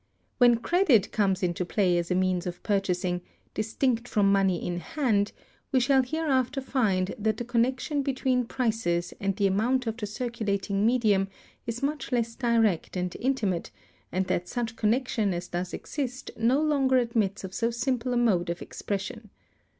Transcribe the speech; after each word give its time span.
When 0.39 0.55
credit 0.57 1.11
comes 1.11 1.43
into 1.43 1.63
play 1.63 1.95
as 1.99 2.09
a 2.09 2.15
means 2.15 2.47
of 2.47 2.63
purchasing, 2.63 3.21
distinct 3.53 4.07
from 4.07 4.31
money 4.31 4.65
in 4.65 4.79
hand, 4.79 5.31
we 5.71 5.79
shall 5.79 6.01
hereafter 6.01 6.59
find 6.59 7.13
that 7.19 7.37
the 7.37 7.45
connection 7.45 8.01
between 8.01 8.45
prices 8.47 9.13
and 9.19 9.35
the 9.35 9.45
amount 9.45 9.85
of 9.85 9.97
the 9.97 10.07
circulating 10.07 10.87
medium 10.87 11.27
is 11.67 11.83
much 11.83 12.11
less 12.11 12.33
direct 12.33 12.97
and 12.97 13.15
intimate, 13.19 13.69
and 14.11 14.25
that 14.25 14.47
such 14.49 14.75
connection 14.75 15.35
as 15.35 15.47
does 15.49 15.71
exist 15.71 16.31
no 16.35 16.59
longer 16.59 16.97
admits 16.97 17.43
of 17.43 17.53
so 17.53 17.69
simple 17.69 18.11
a 18.11 18.17
mode 18.17 18.49
of 18.49 18.59
expression. 18.63 19.29